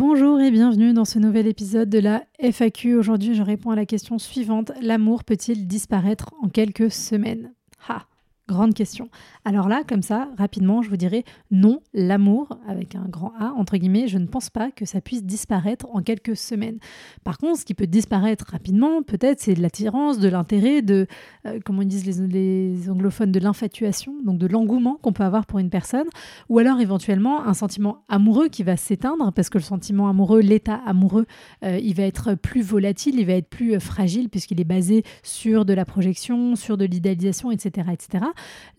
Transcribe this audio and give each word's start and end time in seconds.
Bonjour 0.00 0.40
et 0.40 0.50
bienvenue 0.50 0.94
dans 0.94 1.04
ce 1.04 1.18
nouvel 1.18 1.46
épisode 1.46 1.90
de 1.90 1.98
la 1.98 2.24
FAQ. 2.38 2.94
Aujourd'hui, 2.94 3.34
je 3.34 3.42
réponds 3.42 3.68
à 3.68 3.76
la 3.76 3.84
question 3.84 4.18
suivante. 4.18 4.72
L'amour 4.80 5.24
peut-il 5.24 5.66
disparaître 5.66 6.32
en 6.42 6.48
quelques 6.48 6.90
semaines? 6.90 7.52
Ha 7.86 8.06
Grande 8.50 8.74
question. 8.74 9.10
Alors 9.44 9.68
là, 9.68 9.84
comme 9.86 10.02
ça, 10.02 10.28
rapidement, 10.36 10.82
je 10.82 10.90
vous 10.90 10.96
dirais 10.96 11.22
non, 11.52 11.78
l'amour, 11.94 12.58
avec 12.66 12.96
un 12.96 13.04
grand 13.08 13.32
A, 13.38 13.52
entre 13.56 13.76
guillemets, 13.76 14.08
je 14.08 14.18
ne 14.18 14.26
pense 14.26 14.50
pas 14.50 14.72
que 14.72 14.84
ça 14.84 15.00
puisse 15.00 15.22
disparaître 15.22 15.86
en 15.92 16.02
quelques 16.02 16.36
semaines. 16.36 16.78
Par 17.22 17.38
contre, 17.38 17.60
ce 17.60 17.64
qui 17.64 17.74
peut 17.74 17.86
disparaître 17.86 18.46
rapidement, 18.50 19.04
peut-être, 19.04 19.38
c'est 19.38 19.54
de 19.54 19.62
l'attirance, 19.62 20.18
de 20.18 20.28
l'intérêt, 20.28 20.82
de, 20.82 21.06
euh, 21.46 21.60
comment 21.64 21.82
ils 21.82 21.86
disent 21.86 22.20
les, 22.20 22.90
anglophones, 22.90 23.30
de 23.30 23.38
l'infatuation, 23.38 24.16
donc 24.24 24.38
de 24.38 24.48
l'engouement 24.48 24.98
qu'on 25.00 25.12
peut 25.12 25.22
avoir 25.22 25.46
pour 25.46 25.60
une 25.60 25.70
personne, 25.70 26.08
ou 26.48 26.58
alors 26.58 26.80
éventuellement 26.80 27.46
un 27.46 27.54
sentiment 27.54 28.02
amoureux 28.08 28.48
qui 28.48 28.64
va 28.64 28.76
s'éteindre, 28.76 29.32
parce 29.32 29.48
que 29.48 29.58
le 29.58 29.64
sentiment 29.64 30.08
amoureux, 30.08 30.40
l'état 30.40 30.80
amoureux, 30.86 31.26
euh, 31.62 31.78
il 31.80 31.94
va 31.94 32.02
être 32.02 32.34
plus 32.34 32.62
volatile, 32.62 33.14
il 33.16 33.26
va 33.26 33.34
être 33.34 33.48
plus 33.48 33.76
euh, 33.76 33.78
fragile, 33.78 34.28
puisqu'il 34.28 34.60
est 34.60 34.64
basé 34.64 35.04
sur 35.22 35.64
de 35.64 35.72
la 35.72 35.84
projection, 35.84 36.56
sur 36.56 36.76
de 36.76 36.84
l'idéalisation, 36.84 37.52
etc., 37.52 37.90
etc. 37.92 38.24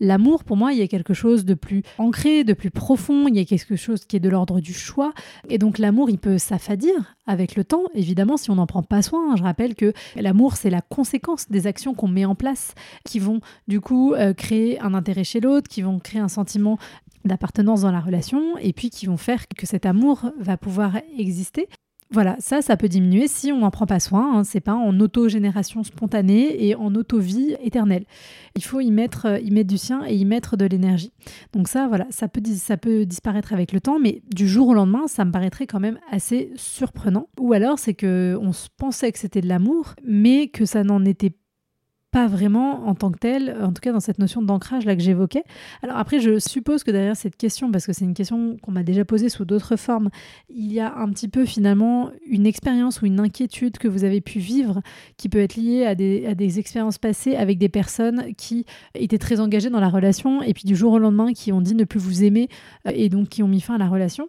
L'amour, 0.00 0.44
pour 0.44 0.56
moi, 0.56 0.72
il 0.72 0.78
y 0.78 0.82
a 0.82 0.88
quelque 0.88 1.14
chose 1.14 1.44
de 1.44 1.54
plus 1.54 1.82
ancré, 1.98 2.44
de 2.44 2.52
plus 2.52 2.70
profond, 2.70 3.28
il 3.28 3.36
y 3.36 3.40
a 3.40 3.44
quelque 3.44 3.76
chose 3.76 4.04
qui 4.04 4.16
est 4.16 4.20
de 4.20 4.28
l'ordre 4.28 4.60
du 4.60 4.72
choix. 4.72 5.12
Et 5.48 5.58
donc 5.58 5.78
l'amour, 5.78 6.10
il 6.10 6.18
peut 6.18 6.38
s'affadir 6.38 6.92
avec 7.26 7.54
le 7.56 7.64
temps, 7.64 7.84
évidemment, 7.94 8.36
si 8.36 8.50
on 8.50 8.56
n'en 8.56 8.66
prend 8.66 8.82
pas 8.82 9.02
soin. 9.02 9.36
Je 9.36 9.42
rappelle 9.42 9.74
que 9.74 9.92
l'amour, 10.16 10.56
c'est 10.56 10.70
la 10.70 10.80
conséquence 10.80 11.48
des 11.48 11.66
actions 11.66 11.94
qu'on 11.94 12.08
met 12.08 12.24
en 12.24 12.34
place, 12.34 12.74
qui 13.04 13.18
vont 13.18 13.40
du 13.68 13.80
coup 13.80 14.14
euh, 14.14 14.34
créer 14.34 14.80
un 14.80 14.94
intérêt 14.94 15.24
chez 15.24 15.40
l'autre, 15.40 15.68
qui 15.68 15.82
vont 15.82 15.98
créer 15.98 16.20
un 16.20 16.28
sentiment 16.28 16.78
d'appartenance 17.24 17.82
dans 17.82 17.92
la 17.92 18.00
relation 18.00 18.58
et 18.58 18.72
puis 18.72 18.90
qui 18.90 19.06
vont 19.06 19.16
faire 19.16 19.46
que 19.56 19.66
cet 19.66 19.86
amour 19.86 20.30
va 20.38 20.56
pouvoir 20.56 20.96
exister. 21.16 21.68
Voilà, 22.12 22.36
ça, 22.40 22.60
ça 22.60 22.76
peut 22.76 22.88
diminuer 22.88 23.26
si 23.26 23.52
on 23.52 23.60
n'en 23.60 23.70
prend 23.70 23.86
pas 23.86 23.98
soin. 23.98 24.38
Hein. 24.38 24.44
C'est 24.44 24.60
pas 24.60 24.74
en 24.74 25.00
autogénération 25.00 25.82
spontanée 25.82 26.66
et 26.66 26.74
en 26.74 26.94
auto-vie 26.94 27.56
éternelle. 27.62 28.04
Il 28.54 28.62
faut 28.62 28.80
y 28.80 28.90
mettre, 28.90 29.26
euh, 29.26 29.38
y 29.38 29.50
mettre 29.50 29.70
du 29.70 29.78
sien 29.78 30.02
et 30.06 30.14
y 30.14 30.26
mettre 30.26 30.58
de 30.58 30.66
l'énergie. 30.66 31.12
Donc 31.54 31.68
ça, 31.68 31.88
voilà, 31.88 32.06
ça 32.10 32.28
peut, 32.28 32.42
ça 32.54 32.76
peut 32.76 33.06
disparaître 33.06 33.54
avec 33.54 33.72
le 33.72 33.80
temps, 33.80 33.98
mais 33.98 34.22
du 34.30 34.46
jour 34.46 34.68
au 34.68 34.74
lendemain, 34.74 35.06
ça 35.06 35.24
me 35.24 35.32
paraîtrait 35.32 35.66
quand 35.66 35.80
même 35.80 35.98
assez 36.10 36.52
surprenant. 36.54 37.28
Ou 37.40 37.54
alors, 37.54 37.78
c'est 37.78 37.94
que 37.94 38.38
on 38.40 38.50
pensait 38.76 39.10
que 39.10 39.18
c'était 39.18 39.40
de 39.40 39.48
l'amour, 39.48 39.94
mais 40.04 40.48
que 40.48 40.66
ça 40.66 40.84
n'en 40.84 41.06
était 41.06 41.32
pas 42.12 42.26
vraiment 42.26 42.86
en 42.86 42.94
tant 42.94 43.10
que 43.10 43.18
tel, 43.18 43.56
en 43.62 43.72
tout 43.72 43.80
cas 43.80 43.90
dans 43.90 44.00
cette 44.00 44.18
notion 44.18 44.42
d'ancrage 44.42 44.84
là 44.84 44.94
que 44.94 45.02
j'évoquais. 45.02 45.44
Alors 45.82 45.96
après, 45.96 46.20
je 46.20 46.38
suppose 46.38 46.84
que 46.84 46.90
derrière 46.90 47.16
cette 47.16 47.36
question, 47.36 47.72
parce 47.72 47.86
que 47.86 47.94
c'est 47.94 48.04
une 48.04 48.12
question 48.12 48.58
qu'on 48.62 48.70
m'a 48.70 48.82
déjà 48.82 49.04
posée 49.06 49.30
sous 49.30 49.46
d'autres 49.46 49.76
formes, 49.76 50.10
il 50.50 50.70
y 50.70 50.78
a 50.78 50.94
un 50.94 51.08
petit 51.08 51.26
peu 51.26 51.46
finalement 51.46 52.10
une 52.26 52.46
expérience 52.46 53.00
ou 53.00 53.06
une 53.06 53.18
inquiétude 53.18 53.78
que 53.78 53.88
vous 53.88 54.04
avez 54.04 54.20
pu 54.20 54.40
vivre 54.40 54.82
qui 55.16 55.30
peut 55.30 55.40
être 55.40 55.56
liée 55.56 55.86
à 55.86 55.94
des, 55.94 56.26
à 56.26 56.34
des 56.34 56.58
expériences 56.58 56.98
passées 56.98 57.34
avec 57.34 57.58
des 57.58 57.70
personnes 57.70 58.34
qui 58.36 58.66
étaient 58.94 59.18
très 59.18 59.40
engagées 59.40 59.70
dans 59.70 59.80
la 59.80 59.88
relation 59.88 60.42
et 60.42 60.52
puis 60.52 60.64
du 60.64 60.76
jour 60.76 60.92
au 60.92 60.98
lendemain 60.98 61.32
qui 61.32 61.50
ont 61.50 61.62
dit 61.62 61.74
ne 61.74 61.84
plus 61.84 61.98
vous 61.98 62.24
aimer 62.24 62.48
euh, 62.86 62.92
et 62.94 63.08
donc 63.08 63.30
qui 63.30 63.42
ont 63.42 63.48
mis 63.48 63.62
fin 63.62 63.76
à 63.76 63.78
la 63.78 63.88
relation. 63.88 64.28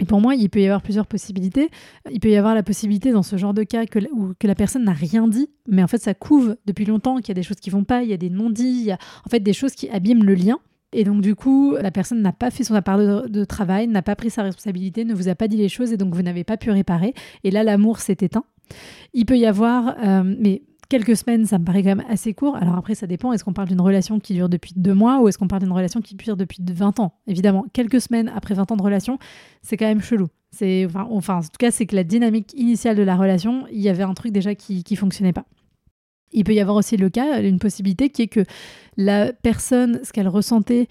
Et 0.00 0.04
pour 0.04 0.20
moi, 0.20 0.34
il 0.34 0.48
peut 0.48 0.60
y 0.60 0.64
avoir 0.64 0.82
plusieurs 0.82 1.06
possibilités. 1.06 1.70
Il 2.10 2.20
peut 2.20 2.30
y 2.30 2.36
avoir 2.36 2.54
la 2.54 2.62
possibilité 2.62 3.12
dans 3.12 3.22
ce 3.22 3.36
genre 3.36 3.54
de 3.54 3.62
cas 3.62 3.86
que, 3.86 3.98
où, 4.12 4.32
que 4.38 4.46
la 4.46 4.54
personne 4.54 4.84
n'a 4.84 4.92
rien 4.92 5.28
dit, 5.28 5.48
mais 5.66 5.82
en 5.82 5.88
fait 5.88 5.98
ça 5.98 6.14
couve 6.14 6.56
depuis 6.66 6.84
longtemps, 6.84 7.16
qu'il 7.16 7.28
y 7.28 7.32
a 7.32 7.34
des 7.34 7.42
choses 7.42 7.56
qui 7.56 7.70
vont 7.70 7.84
pas, 7.84 8.02
il 8.02 8.10
y 8.10 8.12
a 8.12 8.16
des 8.16 8.30
non-dits, 8.30 8.80
il 8.80 8.84
y 8.84 8.92
a 8.92 8.98
en 9.26 9.30
fait 9.30 9.40
des 9.40 9.52
choses 9.52 9.72
qui 9.72 9.88
abîment 9.90 10.24
le 10.24 10.34
lien. 10.34 10.58
Et 10.92 11.04
donc 11.04 11.20
du 11.20 11.34
coup, 11.34 11.74
la 11.78 11.90
personne 11.90 12.22
n'a 12.22 12.32
pas 12.32 12.50
fait 12.50 12.64
son 12.64 12.80
part 12.80 12.98
de, 12.98 13.28
de 13.28 13.44
travail, 13.44 13.88
n'a 13.88 14.02
pas 14.02 14.16
pris 14.16 14.30
sa 14.30 14.42
responsabilité, 14.42 15.04
ne 15.04 15.14
vous 15.14 15.28
a 15.28 15.34
pas 15.34 15.48
dit 15.48 15.56
les 15.56 15.68
choses 15.68 15.92
et 15.92 15.96
donc 15.96 16.14
vous 16.14 16.22
n'avez 16.22 16.44
pas 16.44 16.56
pu 16.56 16.70
réparer. 16.70 17.12
Et 17.44 17.50
là, 17.50 17.62
l'amour 17.62 17.98
s'est 17.98 18.16
éteint. 18.20 18.44
Il 19.12 19.26
peut 19.26 19.36
y 19.36 19.46
avoir, 19.46 19.96
euh, 20.02 20.34
mais 20.38 20.62
quelques 20.88 21.16
semaines, 21.16 21.46
ça 21.46 21.58
me 21.58 21.64
paraît 21.64 21.82
quand 21.82 21.96
même 21.96 22.04
assez 22.08 22.34
court. 22.34 22.56
Alors 22.56 22.76
après, 22.76 22.94
ça 22.94 23.06
dépend. 23.06 23.32
Est-ce 23.32 23.44
qu'on 23.44 23.52
parle 23.52 23.68
d'une 23.68 23.80
relation 23.80 24.20
qui 24.20 24.34
dure 24.34 24.48
depuis 24.48 24.72
deux 24.76 24.94
mois 24.94 25.20
ou 25.20 25.28
est-ce 25.28 25.38
qu'on 25.38 25.48
parle 25.48 25.62
d'une 25.62 25.72
relation 25.72 26.00
qui 26.00 26.14
dure 26.14 26.36
depuis 26.36 26.62
20 26.64 27.00
ans? 27.00 27.14
Évidemment, 27.26 27.66
quelques 27.72 28.00
semaines 28.00 28.30
après 28.34 28.54
20 28.54 28.72
ans 28.72 28.76
de 28.76 28.82
relation, 28.82 29.18
c'est 29.62 29.76
quand 29.76 29.86
même 29.86 30.02
chelou. 30.02 30.28
Enfin, 30.54 31.06
enfin, 31.10 31.36
en 31.38 31.42
tout 31.42 31.48
cas, 31.58 31.70
c'est 31.70 31.86
que 31.86 31.94
la 31.94 32.04
dynamique 32.04 32.54
initiale 32.54 32.96
de 32.96 33.02
la 33.02 33.16
relation, 33.16 33.66
il 33.70 33.80
y 33.80 33.88
avait 33.88 34.02
un 34.02 34.14
truc 34.14 34.32
déjà 34.32 34.54
qui 34.54 34.82
ne 34.90 34.96
fonctionnait 34.96 35.32
pas. 35.32 35.44
Il 36.32 36.44
peut 36.44 36.54
y 36.54 36.60
avoir 36.60 36.76
aussi 36.76 36.96
le 36.96 37.08
cas, 37.08 37.40
une 37.42 37.58
possibilité 37.58 38.10
qui 38.10 38.22
est 38.22 38.28
que 38.28 38.44
la 38.96 39.32
personne, 39.32 40.00
ce 40.02 40.12
qu'elle 40.12 40.28
ressentait, 40.28 40.88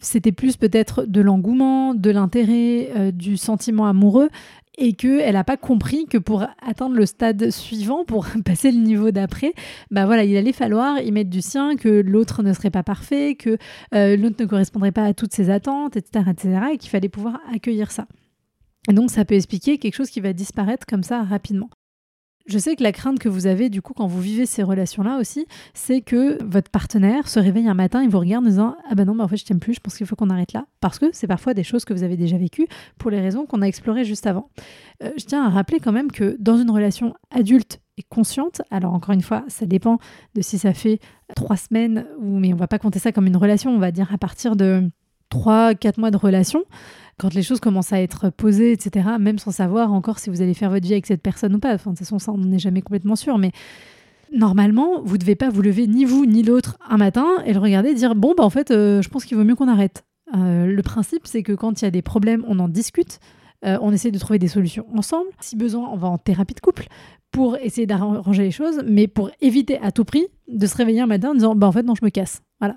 c'était 0.00 0.32
plus 0.32 0.56
peut-être 0.56 1.04
de 1.04 1.20
l'engouement, 1.20 1.94
de 1.94 2.10
l'intérêt, 2.10 2.90
euh, 2.96 3.10
du 3.10 3.36
sentiment 3.36 3.86
amoureux, 3.86 4.28
et 4.76 4.94
qu'elle 4.94 5.34
n'a 5.34 5.44
pas 5.44 5.56
compris 5.56 6.06
que 6.06 6.18
pour 6.18 6.44
atteindre 6.62 6.96
le 6.96 7.06
stade 7.06 7.50
suivant, 7.50 8.04
pour 8.04 8.26
passer 8.44 8.70
le 8.72 8.78
niveau 8.78 9.10
d'après, 9.10 9.52
bah 9.90 10.06
voilà, 10.06 10.24
il 10.24 10.36
allait 10.36 10.52
falloir 10.52 11.00
y 11.00 11.10
mettre 11.12 11.30
du 11.30 11.42
sien, 11.42 11.76
que 11.76 11.88
l'autre 11.88 12.42
ne 12.42 12.52
serait 12.52 12.70
pas 12.70 12.82
parfait, 12.82 13.34
que 13.34 13.58
euh, 13.94 14.16
l'autre 14.16 14.36
ne 14.40 14.46
correspondrait 14.46 14.92
pas 14.92 15.04
à 15.04 15.14
toutes 15.14 15.32
ses 15.32 15.50
attentes, 15.50 15.96
etc., 15.96 16.24
etc., 16.30 16.60
et 16.72 16.78
qu'il 16.78 16.90
fallait 16.90 17.08
pouvoir 17.08 17.40
accueillir 17.52 17.90
ça. 17.90 18.06
Et 18.90 18.92
donc 18.92 19.10
ça 19.10 19.24
peut 19.24 19.34
expliquer 19.34 19.78
quelque 19.78 19.94
chose 19.94 20.10
qui 20.10 20.20
va 20.20 20.32
disparaître 20.32 20.86
comme 20.86 21.02
ça 21.02 21.22
rapidement. 21.22 21.70
Je 22.46 22.58
sais 22.58 22.76
que 22.76 22.82
la 22.82 22.92
crainte 22.92 23.18
que 23.18 23.28
vous 23.30 23.46
avez 23.46 23.70
du 23.70 23.80
coup 23.80 23.94
quand 23.94 24.06
vous 24.06 24.20
vivez 24.20 24.44
ces 24.44 24.62
relations-là 24.62 25.18
aussi, 25.18 25.46
c'est 25.72 26.02
que 26.02 26.42
votre 26.44 26.70
partenaire 26.70 27.26
se 27.26 27.40
réveille 27.40 27.68
un 27.68 27.74
matin, 27.74 28.02
il 28.02 28.10
vous 28.10 28.18
regarde 28.18 28.44
en 28.44 28.48
disant 28.48 28.76
ah 28.90 28.94
ben 28.94 29.06
non, 29.06 29.18
en 29.18 29.28
fait 29.28 29.38
je 29.38 29.46
t'aime 29.46 29.60
plus, 29.60 29.74
je 29.74 29.80
pense 29.80 29.96
qu'il 29.96 30.06
faut 30.06 30.14
qu'on 30.14 30.28
arrête 30.28 30.52
là, 30.52 30.66
parce 30.80 30.98
que 30.98 31.06
c'est 31.12 31.26
parfois 31.26 31.54
des 31.54 31.64
choses 31.64 31.86
que 31.86 31.94
vous 31.94 32.02
avez 32.02 32.18
déjà 32.18 32.36
vécues 32.36 32.66
pour 32.98 33.10
les 33.10 33.20
raisons 33.20 33.46
qu'on 33.46 33.62
a 33.62 33.66
explorées 33.66 34.04
juste 34.04 34.26
avant. 34.26 34.50
Euh, 35.02 35.10
je 35.16 35.24
tiens 35.24 35.42
à 35.42 35.48
rappeler 35.48 35.80
quand 35.80 35.92
même 35.92 36.12
que 36.12 36.36
dans 36.38 36.58
une 36.58 36.70
relation 36.70 37.14
adulte 37.30 37.80
et 37.96 38.02
consciente, 38.02 38.60
alors 38.70 38.92
encore 38.92 39.14
une 39.14 39.22
fois, 39.22 39.44
ça 39.48 39.64
dépend 39.64 39.98
de 40.34 40.42
si 40.42 40.58
ça 40.58 40.74
fait 40.74 40.98
trois 41.34 41.56
semaines 41.56 42.06
ou 42.18 42.38
mais 42.38 42.52
on 42.52 42.56
va 42.56 42.66
pas 42.66 42.78
compter 42.78 42.98
ça 42.98 43.10
comme 43.10 43.26
une 43.26 43.38
relation, 43.38 43.70
on 43.70 43.78
va 43.78 43.90
dire 43.90 44.12
à 44.12 44.18
partir 44.18 44.54
de 44.54 44.90
trois, 45.34 45.74
quatre 45.74 45.98
mois 45.98 46.12
de 46.12 46.16
relation 46.16 46.62
quand 47.18 47.34
les 47.34 47.42
choses 47.42 47.60
commencent 47.60 47.92
à 47.92 48.00
être 48.00 48.30
posées, 48.30 48.72
etc., 48.72 49.08
même 49.20 49.38
sans 49.38 49.52
savoir 49.52 49.92
encore 49.92 50.18
si 50.18 50.30
vous 50.30 50.42
allez 50.42 50.54
faire 50.54 50.70
votre 50.70 50.84
vie 50.84 50.92
avec 50.94 51.06
cette 51.06 51.22
personne 51.22 51.54
ou 51.54 51.58
pas. 51.60 51.74
Enfin, 51.74 51.90
de 51.90 51.96
toute 51.96 52.06
façon, 52.06 52.18
ça, 52.18 52.32
on 52.32 52.38
n'en 52.38 52.52
est 52.52 52.58
jamais 52.58 52.82
complètement 52.82 53.14
sûr. 53.14 53.38
Mais 53.38 53.52
normalement, 54.32 55.00
vous 55.04 55.14
ne 55.14 55.18
devez 55.18 55.36
pas 55.36 55.48
vous 55.48 55.62
lever, 55.62 55.86
ni 55.86 56.04
vous, 56.04 56.26
ni 56.26 56.42
l'autre, 56.42 56.76
un 56.88 56.96
matin 56.96 57.26
et 57.46 57.52
le 57.52 57.60
regarder 57.60 57.90
et 57.90 57.94
dire 57.94 58.14
Bon, 58.16 58.34
bah, 58.36 58.44
en 58.44 58.50
fait, 58.50 58.70
euh, 58.70 59.00
je 59.00 59.08
pense 59.08 59.24
qu'il 59.24 59.36
vaut 59.36 59.44
mieux 59.44 59.54
qu'on 59.54 59.68
arrête. 59.68 60.04
Euh, 60.36 60.66
le 60.66 60.82
principe, 60.82 61.26
c'est 61.26 61.42
que 61.42 61.52
quand 61.52 61.82
il 61.82 61.84
y 61.84 61.88
a 61.88 61.92
des 61.92 62.02
problèmes, 62.02 62.44
on 62.48 62.58
en 62.58 62.68
discute. 62.68 63.20
Euh, 63.64 63.78
on 63.80 63.92
essaie 63.92 64.10
de 64.10 64.18
trouver 64.18 64.38
des 64.38 64.48
solutions 64.48 64.86
ensemble. 64.96 65.28
Si 65.40 65.56
besoin, 65.56 65.88
on 65.92 65.96
va 65.96 66.08
en 66.08 66.18
thérapie 66.18 66.54
de 66.54 66.60
couple 66.60 66.86
pour 67.30 67.56
essayer 67.56 67.86
d'arranger 67.86 68.42
les 68.42 68.50
choses, 68.50 68.82
mais 68.86 69.08
pour 69.08 69.30
éviter 69.40 69.78
à 69.78 69.90
tout 69.90 70.04
prix 70.04 70.26
de 70.48 70.66
se 70.66 70.76
réveiller 70.76 71.00
un 71.00 71.06
matin 71.06 71.30
en 71.30 71.34
disant 71.34 71.56
bah 71.56 71.66
en 71.66 71.72
fait 71.72 71.82
non 71.82 71.94
je 71.94 72.04
me 72.04 72.10
casse. 72.10 72.42
Voilà. 72.64 72.76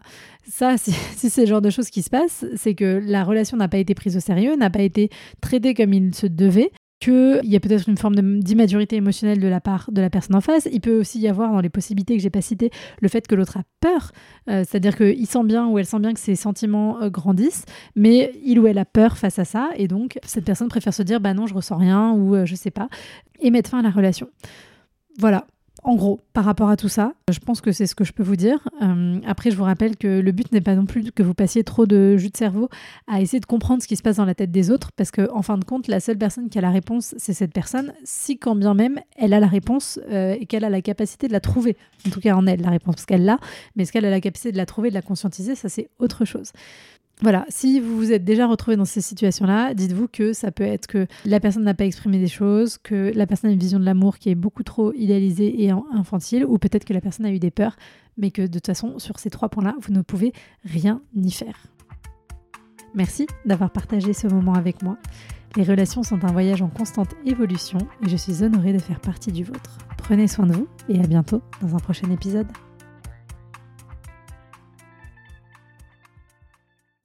Ça, 0.49 0.77
si, 0.77 0.91
c'est 1.29 1.41
le 1.41 1.47
genre 1.47 1.61
de 1.61 1.69
choses 1.69 1.89
qui 1.89 2.01
se 2.01 2.09
passent, 2.09 2.45
c'est 2.55 2.75
que 2.75 3.01
la 3.03 3.23
relation 3.23 3.57
n'a 3.57 3.67
pas 3.67 3.77
été 3.77 3.95
prise 3.95 4.17
au 4.17 4.19
sérieux, 4.19 4.55
n'a 4.55 4.69
pas 4.69 4.81
été 4.81 5.09
traitée 5.41 5.73
comme 5.73 5.93
il 5.93 6.13
se 6.13 6.27
devait, 6.27 6.71
qu'il 6.99 7.41
y 7.43 7.55
a 7.55 7.59
peut-être 7.59 7.87
une 7.87 7.97
forme 7.97 8.39
d'immaturité 8.39 8.95
émotionnelle 8.95 9.39
de 9.39 9.47
la 9.47 9.61
part 9.61 9.91
de 9.91 10.01
la 10.01 10.09
personne 10.09 10.35
en 10.35 10.41
face. 10.41 10.67
Il 10.71 10.81
peut 10.81 10.99
aussi 10.99 11.19
y 11.19 11.27
avoir 11.27 11.51
dans 11.51 11.61
les 11.61 11.69
possibilités 11.69 12.17
que 12.17 12.23
j'ai 12.23 12.31
pas 12.31 12.41
citées 12.41 12.71
le 13.01 13.07
fait 13.07 13.27
que 13.27 13.35
l'autre 13.35 13.57
a 13.57 13.63
peur, 13.79 14.11
euh, 14.49 14.63
c'est-à-dire 14.67 14.97
qu'il 14.97 15.27
sent 15.27 15.43
bien 15.43 15.67
ou 15.67 15.77
elle 15.77 15.85
sent 15.85 15.99
bien 15.99 16.13
que 16.13 16.19
ses 16.19 16.35
sentiments 16.35 17.01
euh, 17.01 17.09
grandissent, 17.09 17.65
mais 17.95 18.31
il 18.43 18.59
ou 18.59 18.67
elle 18.67 18.79
a 18.79 18.85
peur 18.85 19.17
face 19.17 19.37
à 19.37 19.45
ça, 19.45 19.69
et 19.75 19.87
donc 19.87 20.17
cette 20.25 20.45
personne 20.45 20.69
préfère 20.69 20.93
se 20.93 21.03
dire 21.03 21.19
bah 21.19 21.35
non 21.35 21.45
je 21.45 21.53
ressens 21.53 21.77
rien 21.77 22.11
ou 22.13 22.35
euh, 22.35 22.45
je 22.45 22.55
sais 22.55 22.71
pas, 22.71 22.89
et 23.39 23.51
mettre 23.51 23.69
fin 23.69 23.79
à 23.79 23.83
la 23.83 23.91
relation. 23.91 24.27
Voilà, 25.19 25.45
en 25.87 25.95
gros, 25.95 26.19
par 26.33 26.43
rapport 26.43 26.67
à 26.67 26.75
tout 26.75 26.89
ça, 26.89 27.13
je 27.31 27.39
pense 27.39 27.61
que 27.61 27.71
c'est 27.71 27.87
ce 27.87 27.95
que 27.95 28.03
je 28.03 28.11
peux 28.11 28.21
vous 28.21 28.35
dire. 28.35 28.67
Euh, 28.81 29.21
après, 29.25 29.51
je 29.51 29.55
vous 29.55 29.63
rappelle 29.63 29.95
que 29.95 30.19
le 30.19 30.31
but 30.33 30.51
n'est 30.51 30.59
pas 30.59 30.75
non 30.75 30.85
plus 30.85 31.13
que 31.13 31.23
vous 31.23 31.33
passiez 31.33 31.63
trop 31.63 31.85
de 31.85 32.17
jus 32.17 32.29
de 32.29 32.35
cerveau 32.35 32.67
à 33.07 33.21
essayer 33.21 33.39
de 33.39 33.45
comprendre 33.45 33.81
ce 33.81 33.87
qui 33.87 33.95
se 33.95 34.01
passe 34.01 34.17
dans 34.17 34.25
la 34.25 34.35
tête 34.35 34.51
des 34.51 34.69
autres, 34.69 34.91
parce 34.91 35.11
qu'en 35.11 35.33
en 35.33 35.41
fin 35.43 35.57
de 35.57 35.63
compte, 35.63 35.87
la 35.87 36.01
seule 36.01 36.17
personne 36.17 36.49
qui 36.49 36.57
a 36.57 36.61
la 36.61 36.71
réponse, 36.71 37.15
c'est 37.17 37.31
cette 37.31 37.53
personne, 37.53 37.93
si 38.03 38.37
quand 38.37 38.53
bien 38.53 38.73
même 38.73 38.99
elle 39.15 39.33
a 39.33 39.39
la 39.39 39.47
réponse 39.47 39.97
euh, 40.11 40.35
et 40.37 40.45
qu'elle 40.45 40.65
a 40.65 40.69
la 40.69 40.81
capacité 40.81 41.29
de 41.29 41.31
la 41.31 41.39
trouver. 41.39 41.77
En 42.05 42.09
tout 42.09 42.19
cas, 42.19 42.35
en 42.35 42.47
elle, 42.47 42.59
la 42.59 42.71
réponse, 42.71 42.95
parce 42.95 43.05
qu'elle 43.05 43.23
l'a, 43.23 43.39
mais 43.77 43.83
est-ce 43.83 43.93
qu'elle 43.93 44.05
a 44.05 44.09
la 44.09 44.19
capacité 44.19 44.51
de 44.51 44.57
la 44.57 44.65
trouver, 44.65 44.89
de 44.89 44.93
la 44.93 45.01
conscientiser, 45.01 45.55
ça 45.55 45.69
c'est 45.69 45.87
autre 45.99 46.25
chose. 46.25 46.51
Voilà, 47.21 47.45
si 47.49 47.79
vous 47.79 47.97
vous 47.97 48.11
êtes 48.11 48.23
déjà 48.23 48.45
retrouvé 48.45 48.77
dans 48.77 48.85
ces 48.85 49.01
situations-là, 49.01 49.73
dites-vous 49.73 50.07
que 50.07 50.33
ça 50.33 50.51
peut 50.51 50.63
être 50.63 50.85
que 50.85 51.07
la 51.25 51.39
personne 51.39 51.63
n'a 51.63 51.73
pas 51.73 51.85
exprimé 51.85 52.19
des 52.19 52.27
choses, 52.27 52.77
que 52.77 53.11
la 53.15 53.25
personne 53.25 53.49
a 53.49 53.53
une 53.53 53.59
vision 53.59 53.79
de 53.79 53.85
l'amour 53.85 54.19
qui 54.19 54.29
est 54.29 54.35
beaucoup 54.35 54.61
trop 54.61 54.93
idéalisée 54.93 55.63
et 55.63 55.71
infantile, 55.91 56.45
ou 56.45 56.59
peut-être 56.59 56.85
que 56.85 56.93
la 56.93 57.01
personne 57.01 57.25
a 57.25 57.31
eu 57.31 57.39
des 57.39 57.49
peurs, 57.49 57.75
mais 58.17 58.29
que 58.29 58.43
de 58.43 58.47
toute 58.47 58.67
façon, 58.67 58.99
sur 58.99 59.17
ces 59.17 59.31
trois 59.31 59.49
points-là, 59.49 59.75
vous 59.81 59.93
ne 59.93 60.01
pouvez 60.01 60.31
rien 60.63 61.01
y 61.15 61.31
faire. 61.31 61.57
Merci 62.93 63.25
d'avoir 63.45 63.71
partagé 63.71 64.13
ce 64.13 64.27
moment 64.27 64.53
avec 64.53 64.83
moi. 64.83 64.97
Les 65.55 65.63
relations 65.63 66.03
sont 66.03 66.23
un 66.23 66.31
voyage 66.31 66.61
en 66.61 66.69
constante 66.69 67.15
évolution 67.25 67.79
et 68.05 68.09
je 68.09 68.15
suis 68.15 68.43
honorée 68.43 68.73
de 68.73 68.79
faire 68.79 68.99
partie 68.99 69.31
du 69.31 69.43
vôtre. 69.43 69.79
Prenez 69.97 70.27
soin 70.27 70.45
de 70.45 70.53
vous 70.53 70.67
et 70.87 70.99
à 70.99 71.07
bientôt 71.07 71.41
dans 71.61 71.75
un 71.75 71.79
prochain 71.79 72.11
épisode. 72.11 72.47